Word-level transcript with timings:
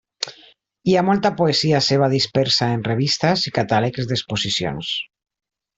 Hi 0.89 0.95
ha 0.95 1.03
molta 1.09 1.31
poesia 1.41 1.81
seva 1.89 2.09
dispersa 2.15 2.71
en 2.79 2.87
revistes 2.91 3.47
i 3.51 3.55
catàlegs 3.61 4.13
d'exposicions. 4.13 4.95